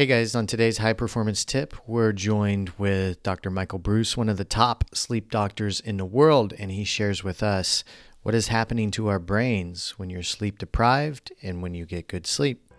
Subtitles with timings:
[0.00, 3.50] Hey guys, on today's high performance tip, we're joined with Dr.
[3.50, 7.42] Michael Breus, one of the top sleep doctors in the world, and he shares with
[7.42, 7.84] us
[8.22, 12.26] what is happening to our brains when you're sleep deprived and when you get good
[12.26, 12.72] sleep.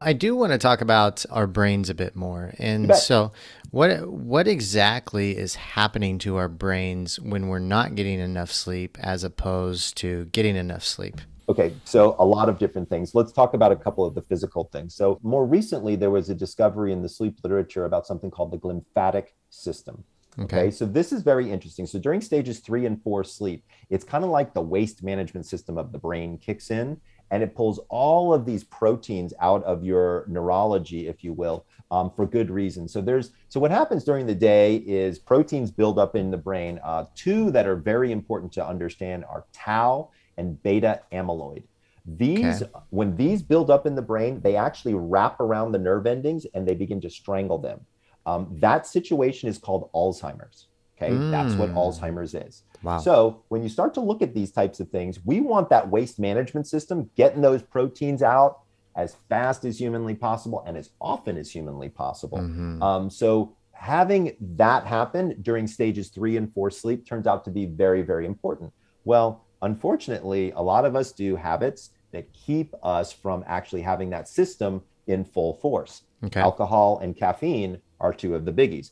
[0.00, 2.54] I do want to talk about our brains a bit more.
[2.60, 3.32] And so
[3.72, 9.24] what what exactly is happening to our brains when we're not getting enough sleep as
[9.24, 11.20] opposed to getting enough sleep?
[11.48, 13.14] Okay, so a lot of different things.
[13.14, 14.94] Let's talk about a couple of the physical things.
[14.94, 18.58] So, more recently, there was a discovery in the sleep literature about something called the
[18.58, 20.04] glymphatic system.
[20.38, 20.56] Okay.
[20.56, 20.70] okay.
[20.70, 21.86] so this is very interesting.
[21.86, 25.76] So, during stages three and four sleep, it's kind of like the waste management system
[25.76, 30.24] of the brain kicks in and it pulls all of these proteins out of your
[30.28, 32.86] neurology, if you will, um, for good reason.
[32.86, 36.80] So there's so what happens during the day is proteins build up in the brain.
[36.84, 41.64] Uh, two that are very important to understand are tau and beta amyloid.
[42.06, 42.70] These, okay.
[42.90, 46.68] when these build up in the brain, they actually wrap around the nerve endings and
[46.68, 47.80] they begin to strangle them.
[48.26, 50.68] Um, that situation is called Alzheimer's.
[50.96, 51.30] Okay, mm.
[51.30, 51.74] that's what mm.
[51.74, 52.62] Alzheimer's is.
[52.82, 52.98] Wow.
[52.98, 56.18] So when you start to look at these types of things, we want that waste
[56.18, 58.60] management system getting those proteins out
[58.96, 62.38] as fast as humanly possible and as often as humanly possible.
[62.38, 62.82] Mm-hmm.
[62.82, 67.66] Um, so having that happen during stages three and four sleep turns out to be
[67.66, 68.72] very, very important.
[69.04, 74.28] Well, Unfortunately, a lot of us do habits that keep us from actually having that
[74.28, 76.02] system in full force.
[76.22, 76.40] Okay.
[76.40, 78.90] Alcohol and caffeine are two of the biggies.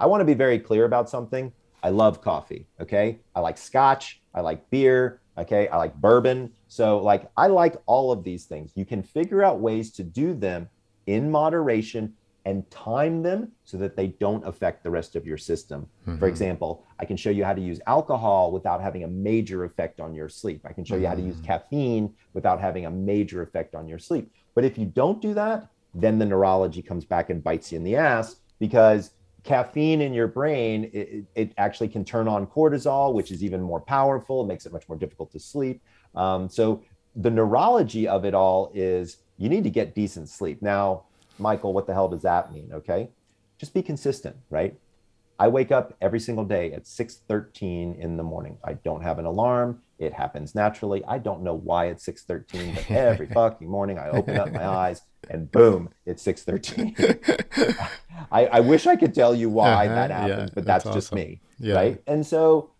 [0.00, 1.52] I want to be very clear about something.
[1.82, 2.66] I love coffee.
[2.80, 3.18] Okay.
[3.34, 4.22] I like scotch.
[4.34, 5.20] I like beer.
[5.36, 5.68] Okay.
[5.68, 6.52] I like bourbon.
[6.68, 8.72] So, like, I like all of these things.
[8.74, 10.70] You can figure out ways to do them
[11.06, 12.14] in moderation
[12.44, 15.88] and time them so that they don't affect the rest of your system.
[16.02, 16.18] Mm-hmm.
[16.18, 19.98] For example, I can show you how to use alcohol without having a major effect
[19.98, 20.60] on your sleep.
[20.64, 21.44] I can show you how to use mm.
[21.44, 24.30] caffeine without having a major effect on your sleep.
[24.54, 27.84] But if you don't do that, then the neurology comes back and bites you in
[27.84, 29.12] the ass because
[29.44, 33.80] caffeine in your brain it, it actually can turn on cortisol which is even more
[33.80, 35.82] powerful it makes it much more difficult to sleep
[36.14, 36.82] um, so
[37.16, 41.02] the neurology of it all is you need to get decent sleep now
[41.38, 42.70] Michael, what the hell does that mean?
[42.72, 43.10] Okay.
[43.58, 44.76] Just be consistent, right?
[45.38, 48.58] I wake up every single day at 6:13 in the morning.
[48.64, 49.82] I don't have an alarm.
[49.98, 51.04] It happens naturally.
[51.06, 55.02] I don't know why it's 6:13, but every fucking morning I open up my eyes
[55.28, 57.90] and boom, it's 6:13.
[58.32, 60.94] I, I wish I could tell you why uh-huh, that happens, yeah, but that's, that's
[60.94, 61.74] just me, yeah.
[61.74, 62.02] right?
[62.06, 62.70] And so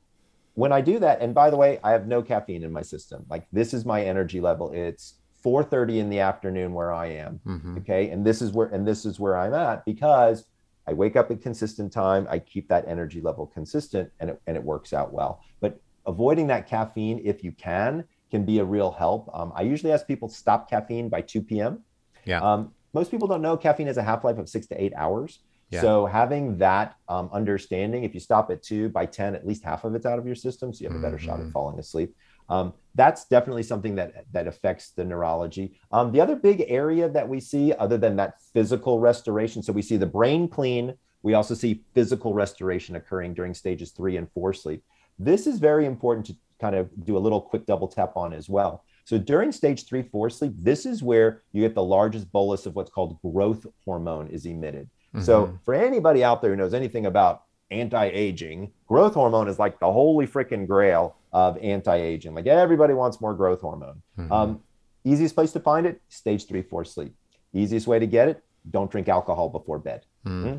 [0.54, 3.26] when I do that, and by the way, I have no caffeine in my system.
[3.28, 4.72] Like this is my energy level.
[4.72, 5.14] It's
[5.44, 7.40] 4:30 in the afternoon where I am.
[7.46, 7.78] Mm-hmm.
[7.78, 10.46] Okay, and this is where and this is where I'm at because
[10.86, 12.26] I wake up at consistent time.
[12.30, 15.40] I keep that energy level consistent, and it and it works out well.
[15.60, 19.30] But avoiding that caffeine, if you can, can be a real help.
[19.34, 21.80] Um, I usually ask people to stop caffeine by 2 p.m.
[22.24, 22.40] Yeah.
[22.40, 25.40] Um, most people don't know caffeine has a half life of six to eight hours.
[25.70, 25.80] Yeah.
[25.80, 29.84] So having that um, understanding, if you stop at two by 10, at least half
[29.84, 30.72] of it's out of your system.
[30.72, 31.26] So you have a better mm-hmm.
[31.26, 31.50] shot at mm-hmm.
[31.50, 32.14] falling asleep.
[32.48, 35.78] Um, that's definitely something that that affects the neurology.
[35.90, 39.82] Um, the other big area that we see, other than that physical restoration, so we
[39.82, 40.94] see the brain clean.
[41.22, 44.84] We also see physical restoration occurring during stages three and four sleep.
[45.18, 48.48] This is very important to kind of do a little quick double tap on as
[48.48, 48.84] well.
[49.04, 52.74] So during stage three, four sleep, this is where you get the largest bolus of
[52.74, 54.88] what's called growth hormone is emitted.
[55.14, 55.24] Mm-hmm.
[55.24, 59.90] So for anybody out there who knows anything about anti-aging, growth hormone is like the
[59.90, 62.34] holy freaking grail of anti-aging.
[62.34, 64.02] Like everybody wants more growth hormone.
[64.18, 64.32] Mm-hmm.
[64.32, 64.60] Um,
[65.04, 67.14] easiest place to find it: stage three, four sleep.
[67.52, 70.04] Easiest way to get it: don't drink alcohol before bed.
[70.26, 70.48] Mm-hmm.
[70.48, 70.58] Mm-hmm.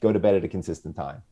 [0.00, 1.22] Go to bed at a consistent time.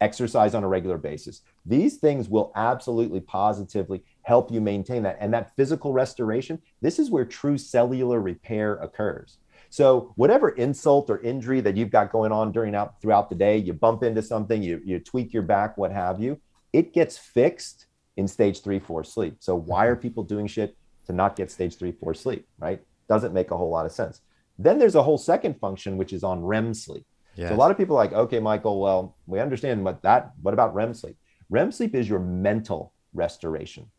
[0.00, 1.42] Exercise on a regular basis.
[1.66, 5.16] These things will absolutely positively help you maintain that.
[5.20, 9.38] And that physical restoration, this is where true cellular repair occurs.
[9.70, 13.58] So whatever insult or injury that you've got going on during out throughout the day,
[13.58, 16.40] you bump into something, you, you tweak your back, what have you,
[16.72, 17.86] it gets fixed
[18.16, 19.36] in stage three, four sleep.
[19.40, 20.02] So why are mm-hmm.
[20.02, 20.76] people doing shit
[21.06, 22.80] to not get stage three, four sleep, right?
[23.08, 24.20] Doesn't make a whole lot of sense.
[24.58, 27.06] Then there's a whole second function, which is on REM sleep.
[27.36, 27.50] Yes.
[27.50, 30.54] So a lot of people are like, okay, Michael, well, we understand what that, what
[30.54, 31.16] about REM sleep?
[31.48, 33.90] REM sleep is your mental restoration.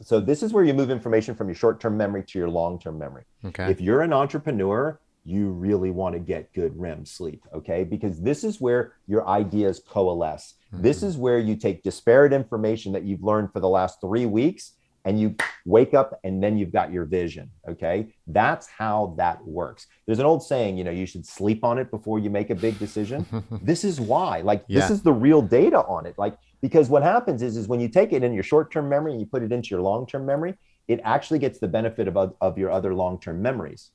[0.00, 3.24] So this is where you move information from your short-term memory to your long-term memory.
[3.44, 3.70] Okay.
[3.70, 7.84] If you're an entrepreneur, you really want to get good REM sleep, okay?
[7.84, 10.54] Because this is where your ideas coalesce.
[10.72, 10.82] Mm-hmm.
[10.82, 14.72] This is where you take disparate information that you've learned for the last three weeks
[15.04, 15.36] and you
[15.66, 17.50] wake up and then you've got your vision.
[17.68, 18.08] Okay.
[18.26, 19.86] That's how that works.
[20.06, 22.54] There's an old saying, you know, you should sleep on it before you make a
[22.54, 23.26] big decision.
[23.62, 24.40] this is why.
[24.40, 24.80] Like, yeah.
[24.80, 26.14] this is the real data on it.
[26.16, 29.12] Like, because what happens is, is when you take it in your short term memory
[29.12, 30.54] and you put it into your long term memory,
[30.88, 33.90] it actually gets the benefit of, of your other long term memories.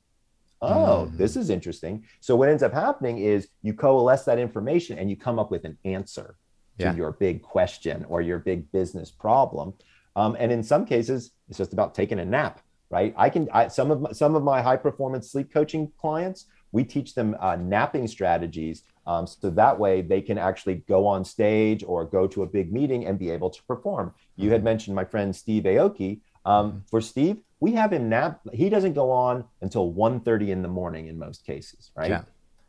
[0.62, 1.18] Oh, mm-hmm.
[1.18, 2.04] this is interesting.
[2.20, 5.64] So what ends up happening is you coalesce that information and you come up with
[5.64, 6.36] an answer
[6.80, 6.96] to yeah.
[6.96, 9.74] your big question or your big business problem.
[10.19, 13.13] Um, and in some cases, it's just about taking a nap, right?
[13.18, 16.83] I can I, some of my, some of my high performance sleep coaching clients, we
[16.83, 21.86] teach them uh, napping strategies um, so that way they can actually go on stage
[21.88, 24.13] or go to a big meeting and be able to perform.
[24.36, 26.19] You had mentioned my friend Steve Aoki.
[26.45, 26.80] Um, mm-hmm.
[26.89, 28.42] for Steve, we have him nap.
[28.54, 32.10] He doesn't go on until 1.30 in the morning in most cases, right?
[32.10, 32.24] Yeah.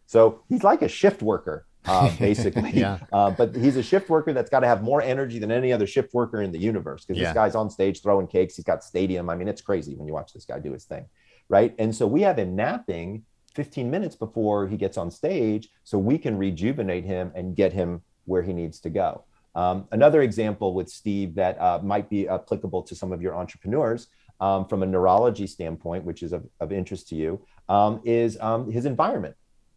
[0.07, 2.71] So he's like a shift worker, uh, basically.
[2.73, 2.99] yeah.
[3.13, 5.87] Uh, but he's a shift worker that's got to have more energy than any other
[5.87, 7.29] shift worker in the universe because yeah.
[7.29, 8.57] this guy's on stage throwing cakes.
[8.57, 9.31] He's got stadium.
[9.31, 11.07] I mean, it's crazy when you watch this guy do his thing,
[11.49, 11.75] right?
[11.79, 13.25] And so we have him napping
[13.55, 18.03] 15 minutes before he gets on stage so we can rejuvenate him and get him
[18.25, 19.25] where he needs to go.
[19.55, 24.07] Um, another example with Steve that uh, might be applicable to some of your entrepreneurs
[24.41, 28.71] um, from a neurology standpoint, which is of, of interest to you, um, is um,
[28.71, 29.35] his environment,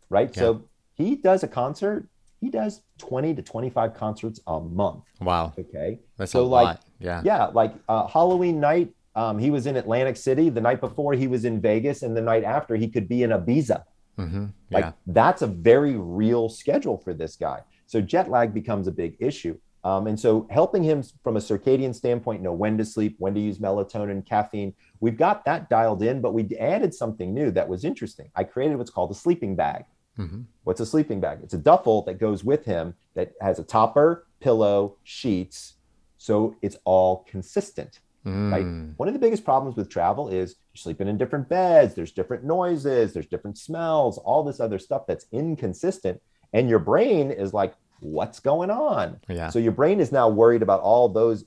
[0.10, 0.30] right?
[0.36, 0.42] Yeah.
[0.42, 0.64] So
[0.96, 2.08] he does a concert,
[2.40, 5.04] he does 20 to 25 concerts a month.
[5.22, 5.54] Wow.
[5.58, 6.00] Okay.
[6.18, 6.86] That's so a like, lot.
[7.00, 7.22] Yeah.
[7.24, 7.46] Yeah.
[7.46, 11.14] Like uh, Halloween night, um, he was in Atlantic City the night before.
[11.14, 13.84] He was in Vegas, and the night after he could be in Ibiza.
[14.18, 14.46] Mm-hmm.
[14.70, 14.78] Yeah.
[14.78, 17.62] Like that's a very real schedule for this guy.
[17.86, 19.58] So jet lag becomes a big issue.
[19.84, 23.40] Um, and so helping him from a circadian standpoint, know when to sleep, when to
[23.40, 27.84] use melatonin, caffeine, we've got that dialed in, but we added something new that was
[27.84, 28.32] interesting.
[28.36, 29.84] I created what's called a sleeping bag.
[30.18, 30.42] Mm-hmm.
[30.64, 31.40] What's a sleeping bag?
[31.44, 35.74] It's a duffel that goes with him that has a topper, pillow, sheets.
[36.18, 38.00] So it's all consistent.
[38.26, 38.52] Mm.
[38.52, 38.98] Right.
[38.98, 42.46] One of the biggest problems with travel is you're sleeping in different beds, there's different
[42.46, 46.22] noises, there's different smells, all this other stuff that's inconsistent.
[46.54, 49.20] And your brain is like, what's going on?
[49.28, 49.50] Yeah.
[49.50, 51.46] So your brain is now worried about all those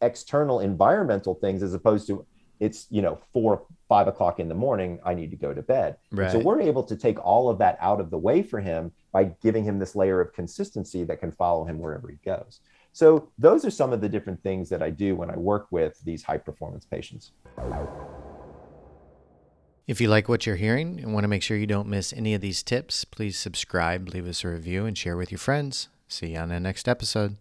[0.00, 2.24] external environmental things as opposed to
[2.60, 5.96] it's you know four five o'clock in the morning i need to go to bed
[6.10, 6.32] right.
[6.32, 9.24] so we're able to take all of that out of the way for him by
[9.42, 12.60] giving him this layer of consistency that can follow him wherever he goes
[12.96, 16.00] so those are some of the different things that I do when I work with
[16.02, 17.32] these high performance patients.
[19.86, 22.32] If you like what you're hearing and want to make sure you don't miss any
[22.32, 25.90] of these tips, please subscribe, leave us a review, and share with your friends.
[26.08, 27.36] See you on the next episode.